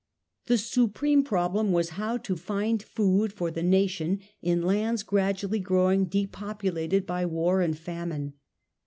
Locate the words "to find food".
2.17-3.31